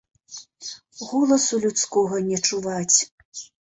[1.11, 2.97] Голасу людскога не чуваць.